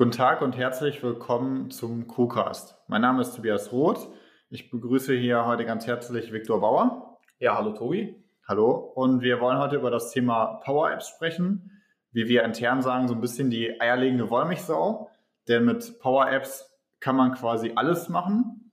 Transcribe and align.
Guten 0.00 0.12
Tag 0.12 0.40
und 0.40 0.56
herzlich 0.56 1.02
willkommen 1.02 1.70
zum 1.70 2.06
CoCast. 2.06 2.74
Mein 2.88 3.02
Name 3.02 3.20
ist 3.20 3.36
Tobias 3.36 3.70
Roth. 3.70 4.08
Ich 4.48 4.70
begrüße 4.70 5.12
hier 5.12 5.44
heute 5.44 5.66
ganz 5.66 5.86
herzlich 5.86 6.32
Viktor 6.32 6.58
Bauer. 6.62 7.18
Ja, 7.38 7.58
hallo 7.58 7.72
Tobi. 7.72 8.16
Hallo. 8.48 8.70
Und 8.94 9.20
wir 9.20 9.42
wollen 9.42 9.58
heute 9.58 9.76
über 9.76 9.90
das 9.90 10.10
Thema 10.10 10.58
Power 10.64 10.90
Apps 10.90 11.06
sprechen. 11.08 11.82
Wie 12.12 12.28
wir 12.28 12.44
intern 12.44 12.80
sagen, 12.80 13.08
so 13.08 13.14
ein 13.14 13.20
bisschen 13.20 13.50
die 13.50 13.78
eierlegende 13.78 14.30
Wollmilchsau. 14.30 15.10
Denn 15.48 15.66
mit 15.66 16.00
Power 16.00 16.32
Apps 16.32 16.74
kann 17.00 17.16
man 17.16 17.34
quasi 17.34 17.72
alles 17.76 18.08
machen. 18.08 18.72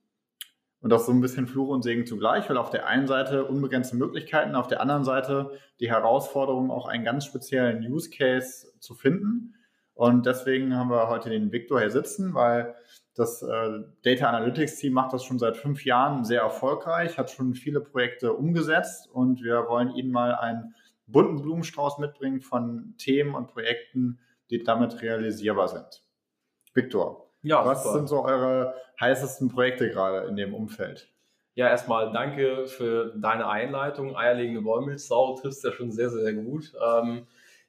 Und 0.80 0.88
das 0.88 1.04
so 1.04 1.12
ein 1.12 1.20
bisschen 1.20 1.46
Fluch 1.46 1.68
und 1.68 1.82
Segen 1.82 2.06
zugleich, 2.06 2.48
weil 2.48 2.56
auf 2.56 2.70
der 2.70 2.86
einen 2.86 3.06
Seite 3.06 3.44
unbegrenzte 3.44 3.96
Möglichkeiten, 3.96 4.54
auf 4.54 4.68
der 4.68 4.80
anderen 4.80 5.04
Seite 5.04 5.50
die 5.78 5.90
Herausforderung, 5.90 6.70
auch 6.70 6.86
einen 6.86 7.04
ganz 7.04 7.26
speziellen 7.26 7.84
Use 7.86 8.08
Case 8.08 8.68
zu 8.80 8.94
finden. 8.94 9.56
Und 9.98 10.26
deswegen 10.26 10.76
haben 10.76 10.90
wir 10.90 11.08
heute 11.08 11.28
den 11.28 11.50
Victor 11.50 11.80
hier 11.80 11.90
sitzen, 11.90 12.32
weil 12.32 12.76
das 13.16 13.42
äh, 13.42 13.80
Data 14.04 14.28
Analytics 14.28 14.76
Team 14.76 14.92
macht 14.92 15.12
das 15.12 15.24
schon 15.24 15.40
seit 15.40 15.56
fünf 15.56 15.84
Jahren 15.84 16.24
sehr 16.24 16.42
erfolgreich, 16.42 17.18
hat 17.18 17.32
schon 17.32 17.54
viele 17.54 17.80
Projekte 17.80 18.32
umgesetzt 18.32 19.10
und 19.12 19.42
wir 19.42 19.66
wollen 19.66 19.90
Ihnen 19.96 20.12
mal 20.12 20.36
einen 20.36 20.76
bunten 21.08 21.42
Blumenstrauß 21.42 21.98
mitbringen 21.98 22.40
von 22.40 22.94
Themen 22.96 23.34
und 23.34 23.48
Projekten, 23.48 24.20
die 24.50 24.62
damit 24.62 25.02
realisierbar 25.02 25.66
sind. 25.66 26.04
Victor, 26.74 27.32
ja, 27.42 27.66
was 27.66 27.82
super. 27.82 27.96
sind 27.96 28.06
so 28.06 28.24
eure 28.24 28.74
heißesten 29.00 29.48
Projekte 29.48 29.90
gerade 29.90 30.28
in 30.28 30.36
dem 30.36 30.54
Umfeld? 30.54 31.08
Ja, 31.54 31.66
erstmal 31.66 32.12
danke 32.12 32.68
für 32.68 33.16
deine 33.16 33.48
Einleitung. 33.48 34.16
Eierlegende 34.16 34.62
Wollmilchsau 34.62 35.34
triffst 35.34 35.64
ja 35.64 35.72
schon 35.72 35.90
sehr, 35.90 36.10
sehr 36.10 36.34
gut. 36.34 36.72
Ähm, 36.80 37.26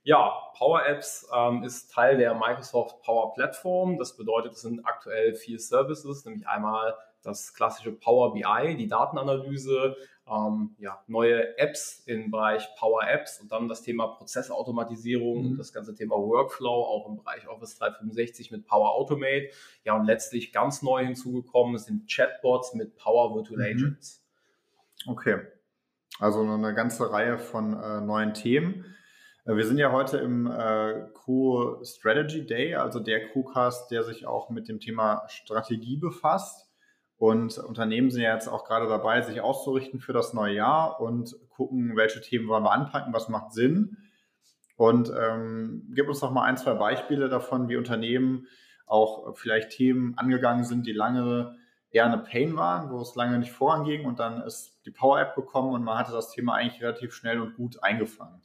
ja, 0.10 0.34
Power 0.58 0.88
Apps 0.88 1.30
ähm, 1.32 1.62
ist 1.64 1.92
Teil 1.92 2.18
der 2.18 2.34
Microsoft 2.34 3.04
Power 3.04 3.32
Platform. 3.36 4.00
Das 4.00 4.18
bedeutet, 4.18 4.54
es 4.54 4.62
sind 4.62 4.84
aktuell 4.84 5.36
vier 5.36 5.60
Services, 5.60 6.26
nämlich 6.26 6.48
einmal 6.48 6.96
das 7.22 7.54
klassische 7.54 7.92
Power 7.92 8.34
BI, 8.34 8.76
die 8.76 8.88
Datenanalyse, 8.88 9.96
ähm, 10.28 10.76
ja, 10.80 11.04
neue 11.06 11.56
Apps 11.60 12.02
im 12.08 12.32
Bereich 12.32 12.68
Power 12.80 13.08
Apps 13.08 13.40
und 13.40 13.52
dann 13.52 13.70
das 13.70 13.84
Thema 13.84 14.08
Prozessautomatisierung 14.08 15.44
mhm. 15.44 15.52
und 15.52 15.58
das 15.60 15.74
ganze 15.74 15.94
Thema 15.94 16.16
Workflow 16.16 16.86
auch 16.86 17.08
im 17.08 17.18
Bereich 17.18 17.48
Office 17.48 17.78
365 17.78 18.50
mit 18.50 18.66
Power 18.66 18.96
Automate. 18.96 19.50
Ja, 19.84 19.96
und 19.96 20.06
letztlich 20.06 20.52
ganz 20.52 20.82
neu 20.82 21.06
hinzugekommen 21.06 21.78
sind 21.78 22.10
Chatbots 22.10 22.74
mit 22.74 22.96
Power 22.96 23.36
Virtual 23.36 23.60
mhm. 23.60 23.76
Agents. 23.76 24.26
Okay. 25.06 25.38
Also 26.20 26.42
eine 26.42 26.74
ganze 26.74 27.12
Reihe 27.12 27.38
von 27.38 27.80
äh, 27.80 28.02
neuen 28.02 28.34
Themen. 28.34 28.96
Äh, 29.50 29.56
wir 29.56 29.66
sind 29.66 29.78
ja 29.78 29.92
heute 29.92 30.18
im 30.18 30.48
äh, 30.48 31.08
Crew 31.14 31.84
Strategy 31.84 32.46
Day, 32.46 32.76
also 32.76 33.00
der 33.00 33.28
Crewcast, 33.30 33.90
der 33.92 34.04
sich 34.04 34.28
auch 34.28 34.50
mit 34.50 34.68
dem 34.68 34.80
Thema 34.80 35.24
Strategie 35.28 35.98
befasst. 35.98 36.68
Und 37.18 37.58
Unternehmen 37.58 38.12
sind 38.12 38.22
ja 38.22 38.34
jetzt 38.34 38.48
auch 38.48 38.64
gerade 38.64 38.88
dabei, 38.88 39.22
sich 39.22 39.42
auszurichten 39.42 40.00
für 40.00 40.14
das 40.14 40.34
neue 40.34 40.56
Jahr 40.56 41.02
und 41.02 41.36
gucken, 41.50 41.98
welche 41.98 42.22
Themen 42.22 42.48
wollen 42.48 42.64
wir 42.64 42.72
anpacken, 42.72 43.14
was 43.14 43.28
macht 43.28 43.52
Sinn. 43.52 43.98
Und 44.78 45.12
ähm, 45.20 45.92
gib 45.94 46.08
uns 46.08 46.22
doch 46.22 46.32
mal 46.32 46.44
ein, 46.44 46.56
zwei 46.56 46.76
Beispiele 46.76 47.28
davon, 47.28 47.68
wie 47.68 47.76
Unternehmen 47.76 48.48
auch 48.86 49.36
vielleicht 49.36 49.72
Themen 49.72 50.18
angegangen 50.18 50.64
sind, 50.64 50.88
die 50.88 50.94
lange 50.94 51.58
eher 51.92 52.06
eine 52.06 52.20
Pain 52.20 52.56
waren, 52.56 52.90
wo 52.90 53.02
es 53.02 53.16
lange 53.16 53.38
nicht 53.38 53.52
voranging 53.52 54.06
und 54.06 54.20
dann 54.20 54.42
ist 54.42 54.80
die 54.86 54.92
Power 54.92 55.20
App 55.20 55.36
gekommen 55.36 55.74
und 55.74 55.84
man 55.84 55.98
hatte 55.98 56.14
das 56.14 56.32
Thema 56.32 56.54
eigentlich 56.54 56.82
relativ 56.82 57.14
schnell 57.14 57.42
und 57.42 57.56
gut 57.56 57.84
eingefangen. 57.84 58.42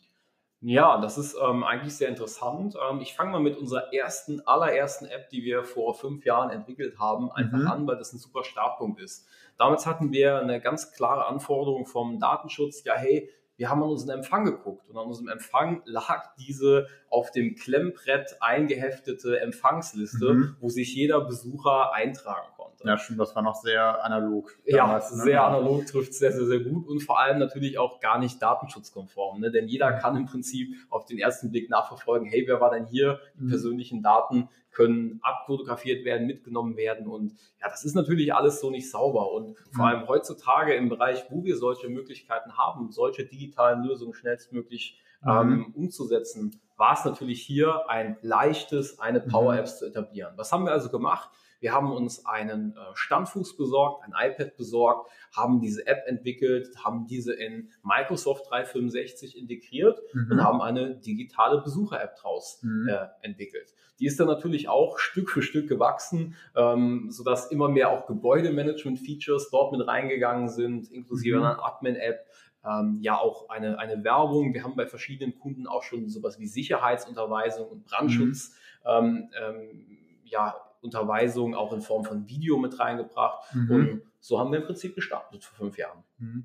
Ja, 0.67 0.97
das 0.99 1.19
ist 1.19 1.37
ähm, 1.47 1.63
eigentlich 1.63 1.95
sehr 1.95 2.09
interessant. 2.09 2.75
Ähm, 2.91 3.01
ich 3.03 3.13
fange 3.13 3.33
mal 3.33 3.41
mit 3.41 3.59
unserer 3.59 3.93
ersten, 3.93 4.41
allerersten 4.47 5.05
App, 5.05 5.29
die 5.29 5.45
wir 5.45 5.63
vor 5.63 5.95
fünf 5.95 6.25
Jahren 6.25 6.49
entwickelt 6.49 6.99
haben, 6.99 7.31
einfach 7.33 7.59
mhm. 7.59 7.67
an, 7.67 7.87
weil 7.87 7.99
das 7.99 8.15
ein 8.15 8.19
super 8.19 8.45
Startpunkt 8.45 8.99
ist. 8.99 9.29
Damals 9.59 9.85
hatten 9.85 10.11
wir 10.11 10.39
eine 10.39 10.63
ganz 10.63 10.93
klare 10.93 11.27
Anforderung 11.27 11.85
vom 11.85 12.19
Datenschutz. 12.19 12.83
Ja, 12.85 12.95
hey, 12.95 13.29
wir 13.59 13.69
haben 13.69 13.83
an 13.83 13.91
unseren 13.91 14.17
Empfang 14.19 14.47
geguckt 14.47 14.89
und 14.89 14.97
an 14.97 15.07
unserem 15.07 15.29
Empfang 15.29 15.83
lag 15.85 16.35
diese 16.37 16.87
auf 17.11 17.31
dem 17.31 17.57
Klemmbrett 17.57 18.39
eingeheftete 18.41 19.41
Empfangsliste, 19.41 20.33
mhm. 20.33 20.57
wo 20.61 20.71
sich 20.71 20.95
jeder 20.95 21.21
Besucher 21.21 21.93
eintragen. 21.93 22.49
Ja, 22.85 22.99
stimmt, 22.99 23.21
das 23.21 23.35
war 23.35 23.43
noch 23.43 23.55
sehr 23.55 24.05
analog. 24.05 24.57
Damals, 24.67 25.11
ja, 25.11 25.17
ne? 25.17 25.23
sehr 25.23 25.45
analog 25.45 25.87
trifft 25.87 26.15
sehr, 26.15 26.33
sehr, 26.33 26.47
sehr 26.47 26.61
gut 26.61 26.87
und 26.87 27.01
vor 27.01 27.19
allem 27.19 27.39
natürlich 27.39 27.79
auch 27.79 28.01
gar 28.01 28.19
nicht 28.19 28.41
datenschutzkonform, 28.43 29.41
ne? 29.41 29.51
denn 29.51 29.69
jeder 29.69 29.93
kann 29.93 30.17
im 30.17 30.27
Prinzip 30.27 30.75
auf 30.91 31.07
den 31.07 31.19
ersten 31.19 31.51
Blick 31.51 31.71
nachverfolgen, 31.71 32.29
hey, 32.29 32.45
wer 32.47 32.61
war 32.61 32.71
denn 32.71 32.87
hier? 32.87 33.21
Die 33.39 33.45
mhm. 33.45 33.49
persönlichen 33.49 34.03
Daten 34.03 34.49
können 34.71 35.21
abfotografiert 35.23 36.05
werden, 36.05 36.27
mitgenommen 36.27 36.77
werden 36.77 37.07
und 37.07 37.33
ja, 37.61 37.69
das 37.69 37.85
ist 37.85 37.95
natürlich 37.95 38.35
alles 38.35 38.61
so 38.61 38.71
nicht 38.71 38.91
sauber 38.91 39.33
und 39.33 39.57
vor 39.73 39.85
mhm. 39.87 39.91
allem 39.91 40.09
heutzutage 40.09 40.75
im 40.75 40.89
Bereich, 40.89 41.25
wo 41.31 41.45
wir 41.45 41.57
solche 41.57 41.89
Möglichkeiten 41.89 42.59
haben, 42.59 42.91
solche 42.91 43.25
digitalen 43.25 43.83
Lösungen 43.85 44.15
schnellstmöglich 44.15 45.01
mhm. 45.23 45.31
ähm, 45.31 45.73
umzusetzen, 45.75 46.61
war 46.77 46.95
es 46.95 47.05
natürlich 47.05 47.43
hier 47.43 47.89
ein 47.89 48.17
leichtes, 48.23 48.99
eine 48.99 49.21
Power 49.21 49.57
Apps 49.57 49.79
zu 49.79 49.87
etablieren. 49.87 50.35
Was 50.37 50.53
haben 50.53 50.65
wir 50.65 50.73
also 50.73 50.91
gemacht? 50.91 51.31
Wir 51.65 51.73
haben 51.73 51.93
uns 51.93 52.27
einen 52.27 52.73
äh, 52.73 52.81
Standfuß 52.93 53.57
besorgt, 53.57 54.05
ein 54.05 54.13
iPad 54.13 54.55
besorgt, 54.59 55.11
haben 55.35 55.61
diese 55.61 55.87
App 55.87 56.03
entwickelt, 56.07 56.69
haben 56.85 57.07
diese 57.07 57.33
in 57.33 57.71
Microsoft 57.83 58.51
365 58.51 59.39
integriert 59.39 59.99
mhm. 60.13 60.31
und 60.31 60.45
haben 60.45 60.61
eine 60.61 60.95
digitale 60.97 61.63
Besucher-App 61.63 62.17
draus 62.17 62.59
mhm. 62.61 62.91
äh, 62.91 63.07
entwickelt. 63.23 63.73
Die 63.99 64.05
ist 64.05 64.21
dann 64.21 64.27
natürlich 64.27 64.69
auch 64.69 64.99
Stück 64.99 65.31
für 65.31 65.41
Stück 65.41 65.67
gewachsen, 65.67 66.37
ähm, 66.55 67.07
sodass 67.09 67.51
immer 67.51 67.71
mehr 67.71 67.89
auch 67.89 68.05
Gebäudemanagement-Features 68.09 69.49
dort 69.49 69.73
mit 69.73 69.89
reingegangen 69.89 70.51
sind, 70.51 70.93
inklusive 70.93 71.39
mhm. 71.39 71.45
einer 71.45 71.65
Admin-App, 71.65 72.27
ähm, 72.63 72.99
ja 73.01 73.19
auch 73.19 73.49
eine, 73.49 73.79
eine 73.79 74.05
Werbung. 74.05 74.53
Wir 74.53 74.65
haben 74.65 74.77
bei 74.77 74.87
verschiedenen 74.87 75.39
Kunden 75.39 75.67
auch 75.67 75.83
schon 75.83 76.11
sowas 76.11 76.39
wie 76.39 76.47
Sicherheitsunterweisung 76.47 77.69
und 77.69 77.87
Brandschutz 77.87 78.55
mhm. 78.85 78.91
ähm, 78.91 79.31
ähm, 79.43 79.99
ja, 80.25 80.57
Unterweisung 80.85 81.55
auch 81.55 81.73
in 81.73 81.81
Form 81.81 82.05
von 82.05 82.29
Video 82.29 82.59
mit 82.59 82.79
reingebracht. 82.79 83.55
Mhm. 83.55 83.71
Und 83.71 84.03
so 84.21 84.39
haben 84.39 84.53
wir 84.53 84.61
im 84.61 84.67
Prinzip 84.67 84.95
gestartet 84.95 85.45
vor 85.45 85.57
fünf 85.57 85.79
Jahren. 85.79 86.05
Mhm. 86.19 86.45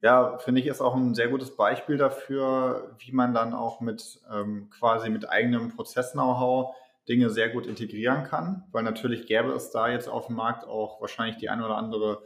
Ja, 0.00 0.38
finde 0.38 0.60
ich, 0.60 0.68
ist 0.68 0.80
auch 0.80 0.94
ein 0.94 1.14
sehr 1.14 1.28
gutes 1.28 1.56
Beispiel 1.56 1.96
dafür, 1.96 2.94
wie 2.98 3.10
man 3.10 3.34
dann 3.34 3.52
auch 3.52 3.80
mit 3.80 4.20
ähm, 4.32 4.70
quasi 4.70 5.10
mit 5.10 5.28
eigenem 5.28 5.70
Prozess-Know-how 5.74 6.76
Dinge 7.08 7.30
sehr 7.30 7.48
gut 7.48 7.66
integrieren 7.66 8.22
kann, 8.22 8.64
weil 8.70 8.84
natürlich 8.84 9.26
gäbe 9.26 9.52
es 9.52 9.70
da 9.70 9.88
jetzt 9.88 10.08
auf 10.08 10.26
dem 10.26 10.36
Markt 10.36 10.68
auch 10.68 11.00
wahrscheinlich 11.00 11.38
die 11.38 11.48
eine 11.48 11.64
oder 11.64 11.76
andere 11.76 12.22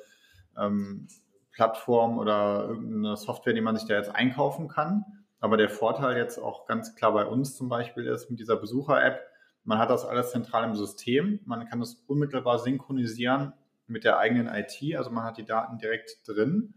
ähm, 0.59 1.07
Plattform 1.53 2.19
oder 2.19 2.67
irgendeine 2.69 3.17
Software, 3.17 3.55
die 3.55 3.61
man 3.61 3.77
sich 3.77 3.87
da 3.87 3.95
jetzt 3.95 4.15
einkaufen 4.15 4.69
kann. 4.69 5.05
Aber 5.41 5.57
der 5.57 5.69
Vorteil 5.69 6.17
jetzt 6.17 6.39
auch 6.39 6.67
ganz 6.67 6.95
klar 6.95 7.13
bei 7.13 7.27
uns 7.27 7.57
zum 7.57 7.69
Beispiel 7.69 8.07
ist 8.07 8.31
mit 8.31 8.39
dieser 8.39 8.57
Besucher-App, 8.57 9.21
man 9.65 9.79
hat 9.79 9.91
das 9.91 10.05
alles 10.05 10.31
zentral 10.31 10.65
im 10.65 10.75
System. 10.75 11.41
Man 11.45 11.67
kann 11.67 11.81
das 11.81 11.95
unmittelbar 12.07 12.59
synchronisieren 12.59 13.53
mit 13.87 14.05
der 14.05 14.19
eigenen 14.19 14.49
IT. 14.49 14.97
Also 14.97 15.11
man 15.11 15.25
hat 15.25 15.39
die 15.39 15.45
Daten 15.45 15.79
direkt 15.79 16.27
drin. 16.27 16.75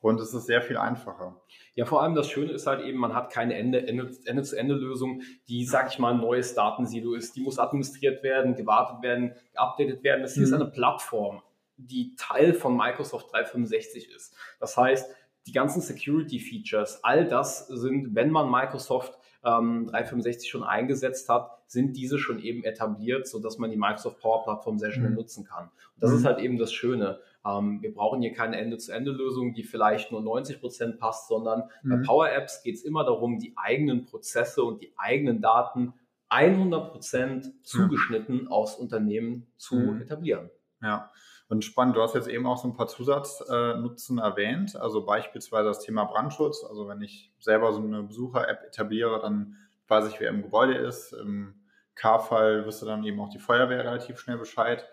Und 0.00 0.18
es 0.18 0.32
ist 0.32 0.46
sehr 0.46 0.62
viel 0.62 0.78
einfacher. 0.78 1.42
Ja, 1.74 1.84
vor 1.84 2.02
allem 2.02 2.14
das 2.14 2.30
Schöne 2.30 2.52
ist 2.52 2.66
halt 2.66 2.82
eben, 2.82 2.98
man 2.98 3.14
hat 3.14 3.30
keine 3.30 3.54
Ende-zu-Ende-Lösung, 3.54 5.20
die, 5.46 5.66
sag 5.66 5.92
ich 5.92 5.98
mal, 5.98 6.14
ein 6.14 6.20
neues 6.20 6.54
Datensilo 6.54 7.12
ist. 7.12 7.36
Die 7.36 7.42
muss 7.42 7.58
administriert 7.58 8.22
werden, 8.22 8.54
gewartet 8.54 9.02
werden, 9.02 9.34
geupdatet 9.52 10.02
werden. 10.02 10.22
Das 10.22 10.32
hier 10.34 10.42
mhm. 10.42 10.46
ist 10.46 10.52
eine 10.54 10.70
Plattform, 10.70 11.42
die 11.76 12.14
Teil 12.16 12.54
von 12.54 12.78
Microsoft 12.78 13.30
365 13.32 14.10
ist. 14.10 14.34
Das 14.58 14.74
heißt, 14.76 15.14
die 15.46 15.52
ganzen 15.52 15.82
Security-Features, 15.82 17.04
all 17.04 17.26
das 17.26 17.66
sind, 17.66 18.14
wenn 18.14 18.30
man 18.30 18.50
Microsoft 18.50 19.18
ähm, 19.44 19.86
365 19.86 20.48
schon 20.50 20.62
eingesetzt 20.62 21.28
hat, 21.28 21.59
sind 21.70 21.96
diese 21.96 22.18
schon 22.18 22.40
eben 22.40 22.64
etabliert, 22.64 23.28
so 23.28 23.38
dass 23.38 23.58
man 23.58 23.70
die 23.70 23.76
Microsoft 23.76 24.18
Power 24.18 24.42
Plattform 24.42 24.78
sehr 24.80 24.90
schnell 24.90 25.10
mhm. 25.10 25.14
nutzen 25.14 25.44
kann. 25.44 25.66
Und 25.94 26.02
das 26.02 26.10
mhm. 26.10 26.16
ist 26.16 26.24
halt 26.24 26.40
eben 26.40 26.58
das 26.58 26.72
Schöne. 26.72 27.20
Ähm, 27.46 27.80
wir 27.80 27.94
brauchen 27.94 28.20
hier 28.20 28.32
keine 28.32 28.58
Ende-zu-Ende-Lösung, 28.58 29.54
die 29.54 29.62
vielleicht 29.62 30.10
nur 30.10 30.20
90 30.20 30.60
Prozent 30.60 30.98
passt, 30.98 31.28
sondern 31.28 31.68
mhm. 31.84 31.90
bei 31.90 31.96
Power 32.04 32.28
Apps 32.28 32.64
geht 32.64 32.74
es 32.74 32.82
immer 32.82 33.04
darum, 33.04 33.38
die 33.38 33.52
eigenen 33.56 34.04
Prozesse 34.04 34.64
und 34.64 34.82
die 34.82 34.92
eigenen 34.96 35.40
Daten 35.40 35.94
100 36.28 36.90
Prozent 36.90 37.52
zugeschnitten 37.64 38.48
aufs 38.48 38.74
Unternehmen 38.74 39.46
zu 39.56 39.76
mhm. 39.76 40.02
etablieren. 40.02 40.50
Ja. 40.82 41.12
Und 41.48 41.64
spannend, 41.64 41.94
du 41.94 42.02
hast 42.02 42.16
jetzt 42.16 42.28
eben 42.28 42.46
auch 42.46 42.58
so 42.58 42.66
ein 42.66 42.74
paar 42.74 42.88
Zusatznutzen 42.88 44.18
äh, 44.18 44.22
erwähnt, 44.22 44.74
also 44.74 45.04
beispielsweise 45.04 45.68
das 45.68 45.80
Thema 45.80 46.04
Brandschutz. 46.04 46.64
Also 46.68 46.88
wenn 46.88 47.00
ich 47.00 47.32
selber 47.38 47.72
so 47.72 47.80
eine 47.80 48.02
Besucher-App 48.02 48.64
etabliere, 48.66 49.20
dann 49.20 49.56
weiß 49.86 50.08
ich, 50.08 50.20
wer 50.20 50.30
im 50.30 50.42
Gebäude 50.42 50.74
ist. 50.74 51.12
Im 51.12 51.59
K-Fall 52.00 52.64
wüsste 52.64 52.86
dann 52.86 53.04
eben 53.04 53.20
auch 53.20 53.28
die 53.28 53.38
Feuerwehr 53.38 53.84
relativ 53.84 54.18
schnell 54.18 54.38
Bescheid. 54.38 54.88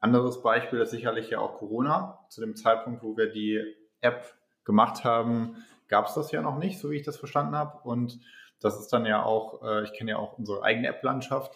Anderes 0.00 0.42
Beispiel 0.42 0.80
ist 0.80 0.90
sicherlich 0.90 1.30
ja 1.30 1.38
auch 1.38 1.58
Corona. 1.58 2.18
Zu 2.28 2.40
dem 2.40 2.56
Zeitpunkt, 2.56 3.02
wo 3.02 3.16
wir 3.16 3.30
die 3.30 3.62
App 4.00 4.34
gemacht 4.64 5.04
haben, 5.04 5.64
gab 5.88 6.06
es 6.06 6.14
das 6.14 6.32
ja 6.32 6.42
noch 6.42 6.58
nicht, 6.58 6.78
so 6.78 6.90
wie 6.90 6.96
ich 6.96 7.04
das 7.04 7.16
verstanden 7.16 7.54
habe. 7.54 7.78
Und 7.88 8.18
Das 8.60 8.80
ist 8.80 8.88
dann 8.92 9.04
ja 9.04 9.22
auch, 9.22 9.62
äh, 9.62 9.84
ich 9.84 9.92
kenne 9.92 10.12
ja 10.12 10.16
auch 10.16 10.38
unsere 10.38 10.62
eigene 10.62 10.88
App-Landschaft, 10.88 11.54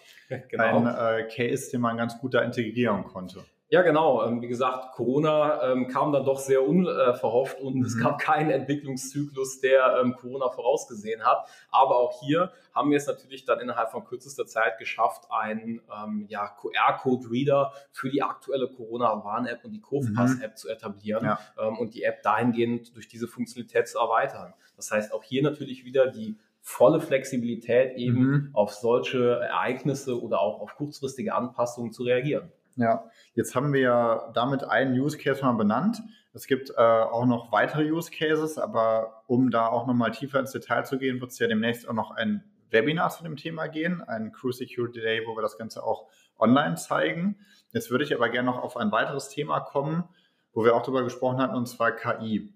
genau. 0.49 0.77
ein 0.77 0.85
äh, 0.85 1.27
Case, 1.27 1.71
den 1.71 1.81
man 1.81 1.97
ganz 1.97 2.19
gut 2.19 2.35
da 2.35 2.41
integrieren 2.41 3.03
konnte. 3.03 3.43
Ja, 3.71 3.83
genau. 3.83 4.25
Ähm, 4.25 4.41
wie 4.41 4.47
gesagt, 4.47 4.93
Corona 4.93 5.71
ähm, 5.71 5.87
kam 5.87 6.11
dann 6.11 6.25
doch 6.25 6.39
sehr 6.39 6.67
unverhofft 6.67 7.61
und 7.61 7.75
mhm. 7.75 7.85
es 7.85 7.99
gab 7.99 8.17
keinen 8.19 8.49
Entwicklungszyklus, 8.49 9.61
der 9.61 9.99
ähm, 10.01 10.15
Corona 10.15 10.49
vorausgesehen 10.49 11.23
hat. 11.23 11.47
Aber 11.69 11.97
auch 11.97 12.19
hier 12.19 12.51
haben 12.73 12.89
wir 12.89 12.97
es 12.97 13.05
natürlich 13.05 13.45
dann 13.45 13.59
innerhalb 13.59 13.91
von 13.91 14.03
kürzester 14.05 14.47
Zeit 14.47 14.79
geschafft, 14.79 15.27
einen 15.29 15.81
ja, 16.29 16.47
QR-Code-Reader 16.47 17.73
für 17.91 18.09
die 18.09 18.23
aktuelle 18.23 18.69
Corona-Warn-App 18.69 19.63
und 19.65 19.71
die 19.71 19.81
Kurvpass-App 19.81 20.51
mhm. 20.51 20.55
zu 20.55 20.69
etablieren 20.69 21.25
ja. 21.25 21.39
und 21.77 21.93
die 21.93 22.03
App 22.03 22.23
dahingehend 22.23 22.95
durch 22.95 23.07
diese 23.07 23.27
Funktionalität 23.27 23.87
zu 23.87 23.99
erweitern. 23.99 24.53
Das 24.77 24.91
heißt, 24.91 25.13
auch 25.13 25.23
hier 25.23 25.43
natürlich 25.43 25.83
wieder 25.83 26.07
die 26.07 26.37
volle 26.61 27.01
Flexibilität 27.01 27.97
eben 27.97 28.19
mhm. 28.19 28.49
auf 28.53 28.73
solche 28.73 29.39
Ereignisse 29.39 30.21
oder 30.21 30.39
auch 30.39 30.61
auf 30.61 30.75
kurzfristige 30.75 31.33
Anpassungen 31.33 31.91
zu 31.91 32.03
reagieren. 32.03 32.51
Ja, 32.79 33.11
jetzt 33.33 33.55
haben 33.55 33.73
wir 33.73 33.81
ja 33.81 34.31
damit 34.33 34.63
einen 34.63 34.97
Use 34.97 35.17
Case 35.17 35.43
mal 35.43 35.51
benannt. 35.51 36.01
Es 36.31 36.47
gibt 36.47 36.69
äh, 36.69 36.73
auch 36.77 37.25
noch 37.25 37.51
weitere 37.51 37.91
Use 37.91 38.09
Cases, 38.09 38.57
aber 38.57 39.23
um 39.27 39.51
da 39.51 39.67
auch 39.67 39.85
nochmal 39.85 40.11
tiefer 40.11 40.39
ins 40.39 40.53
Detail 40.53 40.85
zu 40.85 40.97
gehen, 40.97 41.19
wird 41.19 41.31
es 41.31 41.39
ja 41.39 41.47
demnächst 41.47 41.89
auch 41.89 41.93
noch 41.93 42.11
ein 42.11 42.41
Webinar 42.69 43.09
zu 43.09 43.23
dem 43.23 43.35
Thema 43.35 43.67
gehen, 43.67 44.01
ein 44.01 44.31
Crew 44.31 44.53
Security 44.53 45.01
Day, 45.01 45.23
wo 45.27 45.35
wir 45.35 45.41
das 45.41 45.57
Ganze 45.57 45.83
auch 45.83 46.07
online 46.37 46.75
zeigen. 46.75 47.37
Jetzt 47.73 47.91
würde 47.91 48.05
ich 48.05 48.15
aber 48.15 48.29
gerne 48.29 48.45
noch 48.49 48.63
auf 48.63 48.77
ein 48.77 48.93
weiteres 48.93 49.27
Thema 49.27 49.59
kommen, 49.59 50.05
wo 50.53 50.63
wir 50.63 50.73
auch 50.73 50.81
darüber 50.81 51.03
gesprochen 51.03 51.39
hatten, 51.39 51.55
und 51.55 51.65
zwar 51.65 51.91
KI. 51.91 52.53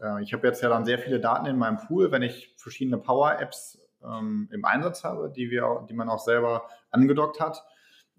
Äh, 0.00 0.22
ich 0.22 0.32
habe 0.32 0.46
jetzt 0.46 0.62
ja 0.62 0.68
dann 0.68 0.84
sehr 0.84 1.00
viele 1.00 1.18
Daten 1.18 1.46
in 1.46 1.58
meinem 1.58 1.78
Pool, 1.78 2.12
wenn 2.12 2.22
ich 2.22 2.54
verschiedene 2.56 2.98
Power-Apps 2.98 3.80
ähm, 4.04 4.48
im 4.52 4.64
Einsatz 4.64 5.02
habe, 5.02 5.28
die, 5.28 5.50
wir, 5.50 5.86
die 5.88 5.94
man 5.94 6.08
auch 6.08 6.20
selber 6.20 6.68
angedockt 6.92 7.40
hat 7.40 7.64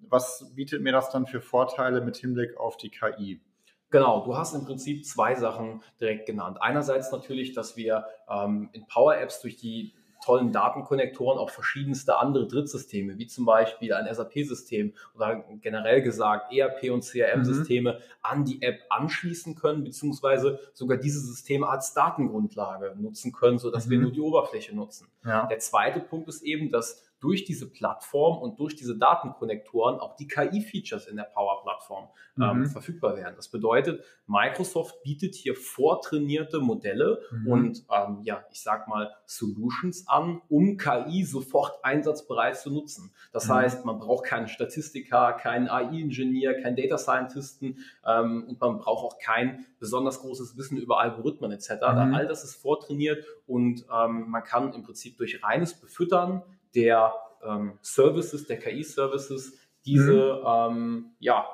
was 0.10 0.54
bietet 0.56 0.82
mir 0.82 0.92
das 0.92 1.10
dann 1.10 1.26
für 1.26 1.42
Vorteile 1.42 2.02
mit 2.02 2.18
Hinblick 2.18 2.58
auf 2.58 2.78
die 2.78 2.90
KI? 2.90 3.42
Genau, 3.90 4.24
du 4.24 4.38
hast 4.38 4.54
im 4.54 4.66
Prinzip 4.66 5.06
zwei 5.06 5.36
Sachen 5.36 5.84
direkt 6.00 6.26
genannt. 6.26 6.58
Einerseits 6.62 7.12
natürlich, 7.12 7.54
dass 7.54 7.76
wir 7.76 8.06
ähm, 8.30 8.70
in 8.72 8.88
Power 8.88 9.18
Apps 9.18 9.42
durch 9.42 9.58
die 9.58 9.94
tollen 10.24 10.52
Datenkonnektoren 10.52 11.38
auch 11.38 11.50
verschiedenste 11.50 12.18
andere 12.18 12.48
Drittsysteme, 12.48 13.18
wie 13.18 13.28
zum 13.28 13.46
Beispiel 13.46 13.94
ein 13.94 14.14
SAP-System 14.14 14.94
oder 15.16 15.44
generell 15.62 16.02
gesagt 16.02 16.54
ERP- 16.54 16.92
und 16.92 17.04
CRM-Systeme 17.04 17.94
mhm. 17.94 17.98
an 18.22 18.46
die 18.46 18.62
App 18.62 18.80
anschließen 18.90 19.56
können, 19.56 19.84
beziehungsweise 19.84 20.60
sogar 20.74 20.98
diese 20.98 21.20
Systeme 21.20 21.68
als 21.68 21.94
Datengrundlage 21.94 22.96
nutzen 22.98 23.32
können, 23.32 23.58
sodass 23.58 23.88
mhm. 23.88 23.92
wir 23.92 24.00
nur 24.00 24.12
die 24.12 24.22
Oberfläche 24.22 24.76
nutzen. 24.76 25.08
Ja. 25.26 25.48
Der 25.48 25.60
zweite 25.60 26.00
Punkt 26.00 26.30
ist 26.30 26.44
eben, 26.44 26.70
dass 26.70 27.04
durch 27.22 27.46
diese 27.46 27.70
Plattform 27.70 28.42
und 28.42 28.60
durch 28.60 28.76
diese 28.76 28.98
Datenkonnektoren 28.98 30.00
auch 30.00 30.16
die 30.16 30.28
KI-Features 30.28 31.06
in 31.06 31.16
der 31.16 31.24
Power-Plattform 31.24 32.10
ähm, 32.42 32.60
mhm. 32.60 32.66
verfügbar 32.66 33.16
werden. 33.16 33.36
Das 33.36 33.48
bedeutet, 33.48 34.04
Microsoft 34.26 35.04
bietet 35.04 35.36
hier 35.36 35.56
vortrainierte 35.56 36.60
Modelle 36.60 37.22
mhm. 37.32 37.48
und 37.48 37.86
ähm, 37.92 38.22
ja, 38.24 38.44
ich 38.52 38.64
sag 38.64 38.88
mal 38.88 39.12
Solutions 39.26 40.08
an, 40.08 40.42
um 40.50 40.78
KI 40.78 41.24
sofort 41.24 41.86
einsatzbereit 41.86 42.58
zu 42.58 42.72
nutzen. 42.72 43.14
Das 43.32 43.48
mhm. 43.48 43.54
heißt, 43.54 43.86
man 43.86 44.00
braucht 44.00 44.26
keinen 44.26 44.48
Statistiker, 44.48 45.34
keinen 45.34 45.70
AI-Ingenieur, 45.70 46.56
keinen 46.56 46.76
Data 46.76 46.98
Scientisten 46.98 47.78
ähm, 48.04 48.46
und 48.48 48.60
man 48.60 48.80
braucht 48.80 49.06
auch 49.06 49.20
kein 49.20 49.66
besonders 49.80 50.22
großes 50.22 50.58
Wissen 50.58 50.78
über 50.78 51.00
Algorithmen 51.00 51.52
etc. 51.52 51.70
Mhm. 51.70 52.16
All 52.16 52.28
das 52.28 52.44
ist 52.44 52.56
vortrainiert 52.56 53.24
und 53.46 53.86
ähm, 53.96 54.26
man 54.30 54.44
kann 54.44 54.74
im 54.74 54.82
Prinzip 54.82 55.18
durch 55.18 55.44
reines 55.44 55.80
Befüttern 55.80 56.42
der 56.76 57.14
ähm, 57.44 57.80
Services, 57.82 58.48
der 58.48 58.60
KI-Services, 58.60 59.58
diese 59.86 60.42
mhm. 60.42 60.46
ähm, 60.46 61.06
ja, 61.20 61.48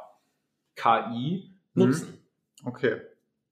KI 0.76 1.52
mhm. 1.74 1.84
nutzen. 1.84 2.24
Okay. 2.64 3.02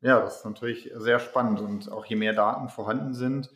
Ja, 0.01 0.19
das 0.19 0.37
ist 0.37 0.45
natürlich 0.45 0.91
sehr 0.95 1.19
spannend 1.19 1.61
und 1.61 1.91
auch 1.91 2.05
je 2.05 2.15
mehr 2.15 2.33
Daten 2.33 2.69
vorhanden 2.69 3.13
sind, 3.13 3.49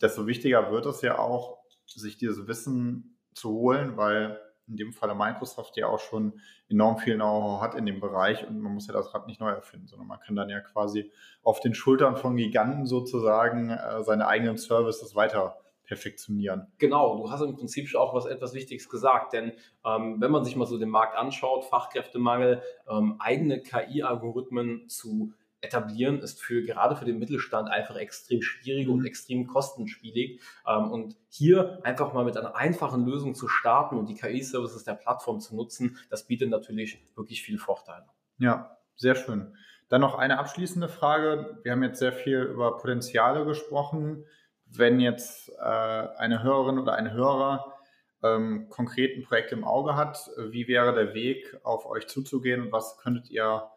desto 0.00 0.26
wichtiger 0.26 0.70
wird 0.70 0.86
es 0.86 1.02
ja 1.02 1.18
auch, 1.18 1.58
sich 1.86 2.16
dieses 2.16 2.46
Wissen 2.46 3.16
zu 3.32 3.50
holen, 3.50 3.96
weil 3.96 4.40
in 4.68 4.76
dem 4.76 4.92
Falle 4.92 5.14
Microsoft 5.14 5.76
ja 5.76 5.86
auch 5.86 6.00
schon 6.00 6.40
enorm 6.68 6.98
viel 6.98 7.14
Know-how 7.14 7.60
hat 7.60 7.74
in 7.74 7.86
dem 7.86 8.00
Bereich 8.00 8.46
und 8.46 8.60
man 8.60 8.74
muss 8.74 8.88
ja 8.88 8.92
das 8.92 9.14
Rad 9.14 9.26
nicht 9.26 9.40
neu 9.40 9.50
erfinden, 9.50 9.86
sondern 9.86 10.08
man 10.08 10.20
kann 10.20 10.34
dann 10.34 10.48
ja 10.48 10.60
quasi 10.60 11.10
auf 11.42 11.60
den 11.60 11.74
Schultern 11.74 12.16
von 12.16 12.36
Giganten 12.36 12.86
sozusagen 12.86 13.70
äh, 13.70 14.02
seine 14.02 14.26
eigenen 14.26 14.56
Services 14.56 15.14
weiter 15.14 15.58
perfektionieren. 15.86 16.66
Genau, 16.78 17.16
du 17.16 17.30
hast 17.30 17.40
im 17.40 17.54
Prinzip 17.54 17.88
schon 17.88 18.00
auch 18.00 18.14
was 18.14 18.26
etwas 18.26 18.54
Wichtiges 18.54 18.88
gesagt, 18.88 19.32
denn 19.32 19.52
ähm, 19.84 20.20
wenn 20.20 20.30
man 20.30 20.44
sich 20.44 20.56
mal 20.56 20.66
so 20.66 20.78
den 20.78 20.90
Markt 20.90 21.16
anschaut, 21.16 21.64
Fachkräftemangel, 21.64 22.62
ähm, 22.88 23.16
eigene 23.18 23.60
KI-Algorithmen 23.60 24.88
zu 24.88 25.32
etablieren, 25.60 26.20
ist 26.20 26.42
für 26.42 26.62
gerade 26.62 26.96
für 26.96 27.04
den 27.04 27.18
Mittelstand 27.18 27.68
einfach 27.68 27.96
extrem 27.96 28.42
schwierig 28.42 28.86
mhm. 28.86 28.94
und 28.94 29.06
extrem 29.06 29.46
kostenspielig. 29.46 30.40
Ähm, 30.66 30.90
und 30.90 31.16
hier 31.28 31.80
einfach 31.84 32.12
mal 32.12 32.24
mit 32.24 32.36
einer 32.36 32.56
einfachen 32.56 33.06
Lösung 33.06 33.34
zu 33.34 33.48
starten 33.48 33.96
und 33.96 34.08
die 34.08 34.14
KI-Services 34.14 34.84
der 34.84 34.94
Plattform 34.94 35.40
zu 35.40 35.56
nutzen, 35.56 35.98
das 36.10 36.26
bietet 36.26 36.50
natürlich 36.50 37.04
wirklich 37.14 37.42
viele 37.42 37.58
Vorteile. 37.58 38.06
Ja, 38.38 38.78
sehr 38.96 39.14
schön. 39.14 39.54
Dann 39.88 40.00
noch 40.00 40.16
eine 40.16 40.38
abschließende 40.38 40.88
Frage. 40.88 41.60
Wir 41.62 41.72
haben 41.72 41.82
jetzt 41.82 42.00
sehr 42.00 42.12
viel 42.12 42.42
über 42.42 42.76
Potenziale 42.76 43.44
gesprochen 43.44 44.24
wenn 44.78 45.00
jetzt 45.00 45.50
äh, 45.58 45.62
eine 45.62 46.42
Hörerin 46.42 46.78
oder 46.78 46.94
ein 46.94 47.12
Hörer 47.12 47.72
ähm, 48.22 48.68
konkret 48.68 49.16
ein 49.16 49.22
Projekt 49.22 49.52
im 49.52 49.64
Auge 49.64 49.96
hat, 49.96 50.30
wie 50.50 50.68
wäre 50.68 50.94
der 50.94 51.14
Weg, 51.14 51.58
auf 51.64 51.86
euch 51.86 52.06
zuzugehen 52.06 52.62
und 52.62 52.72
was 52.72 52.98
könntet 52.98 53.30
ihr 53.30 53.70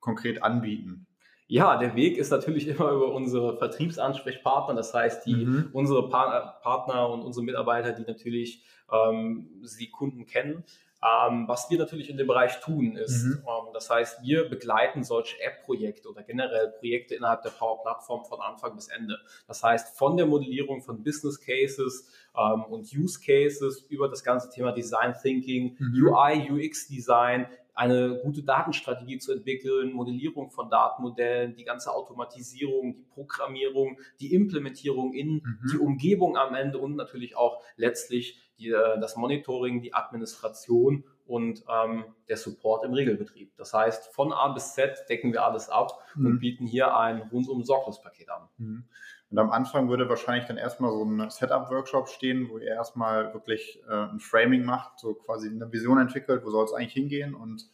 konkret 0.00 0.42
anbieten? 0.42 1.06
Ja, 1.46 1.76
der 1.76 1.94
Weg 1.94 2.16
ist 2.16 2.30
natürlich 2.30 2.66
immer 2.68 2.90
über 2.90 3.12
unsere 3.12 3.58
Vertriebsansprechpartner, 3.58 4.74
das 4.74 4.94
heißt 4.94 5.26
die 5.26 5.44
mhm. 5.44 5.70
unsere 5.72 6.08
pa 6.08 6.58
Partner 6.62 7.10
und 7.10 7.22
unsere 7.22 7.44
Mitarbeiter, 7.44 7.92
die 7.92 8.04
natürlich 8.04 8.64
ähm, 8.90 9.62
die 9.78 9.90
Kunden 9.90 10.26
kennen. 10.26 10.64
Ähm, 11.04 11.48
was 11.48 11.68
wir 11.68 11.78
natürlich 11.78 12.10
in 12.10 12.16
dem 12.16 12.28
Bereich 12.28 12.60
tun, 12.60 12.96
ist, 12.96 13.24
mhm. 13.24 13.42
ähm, 13.46 13.72
das 13.74 13.90
heißt, 13.90 14.22
wir 14.22 14.48
begleiten 14.48 15.02
solche 15.02 15.40
App-Projekte 15.40 16.08
oder 16.08 16.22
generell 16.22 16.68
Projekte 16.78 17.16
innerhalb 17.16 17.42
der 17.42 17.50
Power-Plattform 17.50 18.24
von 18.24 18.40
Anfang 18.40 18.76
bis 18.76 18.86
Ende. 18.86 19.18
Das 19.48 19.64
heißt, 19.64 19.98
von 19.98 20.16
der 20.16 20.26
Modellierung 20.26 20.80
von 20.80 21.02
Business 21.02 21.40
Cases 21.40 22.08
ähm, 22.36 22.64
und 22.64 22.86
Use 22.96 23.18
Cases 23.20 23.82
über 23.88 24.08
das 24.08 24.22
ganze 24.22 24.48
Thema 24.50 24.70
Design 24.70 25.14
Thinking, 25.20 25.76
mhm. 25.76 26.06
UI, 26.06 26.50
UX 26.50 26.86
Design, 26.86 27.48
eine 27.74 28.20
gute 28.22 28.42
Datenstrategie 28.42 29.18
zu 29.18 29.32
entwickeln, 29.32 29.92
Modellierung 29.92 30.50
von 30.50 30.68
Datenmodellen, 30.68 31.56
die 31.56 31.64
ganze 31.64 31.92
Automatisierung, 31.92 32.94
die 32.94 33.04
Programmierung, 33.04 33.98
die 34.20 34.34
Implementierung 34.34 35.14
in 35.14 35.34
mhm. 35.34 35.58
die 35.72 35.78
Umgebung 35.78 36.36
am 36.36 36.54
Ende 36.54 36.78
und 36.78 36.96
natürlich 36.96 37.36
auch 37.36 37.62
letztlich 37.76 38.38
die, 38.62 38.70
äh, 38.70 39.00
das 39.00 39.16
Monitoring, 39.16 39.82
die 39.82 39.94
Administration 39.94 41.04
und 41.26 41.64
ähm, 41.68 42.04
der 42.28 42.36
Support 42.36 42.84
im 42.84 42.92
Regelbetrieb. 42.92 43.52
Das 43.56 43.72
heißt, 43.72 44.14
von 44.14 44.32
A 44.32 44.48
bis 44.48 44.74
Z 44.74 45.04
decken 45.08 45.32
wir 45.32 45.44
alles 45.44 45.68
ab 45.68 45.98
mhm. 46.14 46.26
und 46.26 46.40
bieten 46.40 46.66
hier 46.66 46.96
ein 46.96 47.22
rundum 47.32 47.64
Sorglospaket 47.64 48.30
an. 48.30 48.48
Mhm. 48.58 48.84
Und 49.30 49.38
am 49.38 49.50
Anfang 49.50 49.88
würde 49.88 50.08
wahrscheinlich 50.08 50.46
dann 50.46 50.58
erstmal 50.58 50.90
so 50.90 51.04
ein 51.04 51.30
Setup-Workshop 51.30 52.08
stehen, 52.08 52.50
wo 52.50 52.58
ihr 52.58 52.68
erstmal 52.68 53.32
wirklich 53.32 53.82
äh, 53.88 53.94
ein 53.94 54.20
Framing 54.20 54.64
macht, 54.64 54.98
so 54.98 55.14
quasi 55.14 55.48
eine 55.48 55.72
Vision 55.72 55.98
entwickelt, 55.98 56.44
wo 56.44 56.50
soll 56.50 56.64
es 56.66 56.72
eigentlich 56.72 56.92
hingehen 56.92 57.34
und 57.34 57.70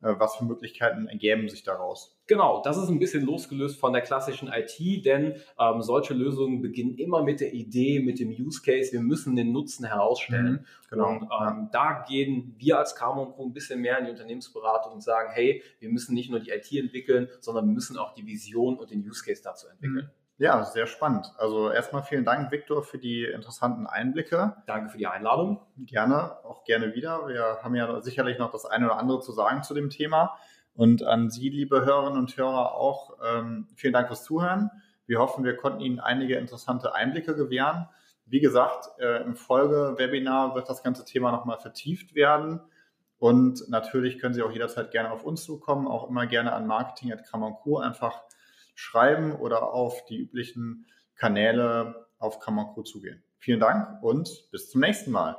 was 0.00 0.36
für 0.36 0.44
Möglichkeiten 0.44 1.08
ergeben 1.08 1.48
sich 1.48 1.62
daraus? 1.62 2.16
Genau, 2.26 2.62
das 2.62 2.78
ist 2.78 2.88
ein 2.88 2.98
bisschen 2.98 3.24
losgelöst 3.24 3.78
von 3.78 3.92
der 3.92 4.02
klassischen 4.02 4.48
IT, 4.48 5.04
denn 5.04 5.34
ähm, 5.58 5.82
solche 5.82 6.14
Lösungen 6.14 6.62
beginnen 6.62 6.96
immer 6.96 7.22
mit 7.22 7.40
der 7.40 7.52
Idee, 7.52 8.00
mit 8.00 8.18
dem 8.20 8.30
Use 8.30 8.62
Case. 8.62 8.92
Wir 8.92 9.00
müssen 9.00 9.36
den 9.36 9.52
Nutzen 9.52 9.84
herausstellen. 9.84 10.52
Mhm, 10.52 10.88
genau. 10.90 11.08
Und 11.10 11.22
ähm, 11.22 11.28
ja. 11.30 11.68
da 11.72 12.04
gehen 12.08 12.54
wir 12.56 12.78
als 12.78 12.94
Carmon 12.94 13.32
Co. 13.32 13.44
ein 13.44 13.52
bisschen 13.52 13.80
mehr 13.80 13.98
in 13.98 14.04
die 14.06 14.10
Unternehmensberatung 14.12 14.92
und 14.92 15.02
sagen, 15.02 15.30
hey, 15.32 15.62
wir 15.80 15.90
müssen 15.90 16.14
nicht 16.14 16.30
nur 16.30 16.40
die 16.40 16.50
IT 16.50 16.72
entwickeln, 16.72 17.28
sondern 17.40 17.66
wir 17.66 17.74
müssen 17.74 17.98
auch 17.98 18.14
die 18.14 18.26
Vision 18.26 18.78
und 18.78 18.90
den 18.90 19.00
Use 19.06 19.24
Case 19.24 19.42
dazu 19.42 19.66
entwickeln. 19.68 20.06
Mhm. 20.06 20.19
Ja, 20.40 20.64
sehr 20.64 20.86
spannend. 20.86 21.34
Also 21.36 21.70
erstmal 21.70 22.02
vielen 22.02 22.24
Dank, 22.24 22.50
Viktor, 22.50 22.82
für 22.82 22.96
die 22.96 23.24
interessanten 23.26 23.86
Einblicke. 23.86 24.56
Danke 24.66 24.88
für 24.88 24.96
die 24.96 25.06
Einladung. 25.06 25.60
Gerne, 25.76 26.42
auch 26.46 26.64
gerne 26.64 26.94
wieder. 26.94 27.28
Wir 27.28 27.58
haben 27.62 27.74
ja 27.74 28.00
sicherlich 28.00 28.38
noch 28.38 28.50
das 28.50 28.64
eine 28.64 28.86
oder 28.86 28.96
andere 28.96 29.20
zu 29.20 29.32
sagen 29.32 29.62
zu 29.62 29.74
dem 29.74 29.90
Thema. 29.90 30.34
Und 30.72 31.02
an 31.02 31.28
Sie, 31.28 31.50
liebe 31.50 31.84
Hörerinnen 31.84 32.18
und 32.18 32.34
Hörer, 32.34 32.74
auch 32.74 33.18
ähm, 33.22 33.68
vielen 33.74 33.92
Dank 33.92 34.06
fürs 34.06 34.24
Zuhören. 34.24 34.70
Wir 35.04 35.18
hoffen, 35.18 35.44
wir 35.44 35.58
konnten 35.58 35.80
Ihnen 35.80 36.00
einige 36.00 36.36
interessante 36.36 36.94
Einblicke 36.94 37.36
gewähren. 37.36 37.86
Wie 38.24 38.40
gesagt, 38.40 38.88
äh, 38.98 39.22
im 39.22 39.36
Folgewebinar 39.36 40.54
wird 40.54 40.70
das 40.70 40.82
ganze 40.82 41.04
Thema 41.04 41.32
nochmal 41.32 41.58
vertieft 41.58 42.14
werden. 42.14 42.62
Und 43.18 43.68
natürlich 43.68 44.18
können 44.18 44.32
Sie 44.32 44.42
auch 44.42 44.52
jederzeit 44.52 44.90
gerne 44.90 45.10
auf 45.10 45.22
uns 45.22 45.44
zukommen, 45.44 45.86
auch 45.86 46.08
immer 46.08 46.26
gerne 46.26 46.54
an 46.54 46.66
marketing.kramonco 46.66 47.76
einfach 47.76 48.22
schreiben 48.80 49.32
oder 49.32 49.72
auf 49.72 50.04
die 50.06 50.16
üblichen 50.16 50.86
Kanäle 51.14 52.06
auf 52.18 52.40
Kammerco 52.40 52.82
zugehen. 52.82 53.22
Vielen 53.38 53.60
Dank 53.60 54.02
und 54.02 54.48
bis 54.50 54.70
zum 54.70 54.80
nächsten 54.80 55.10
Mal. 55.10 55.36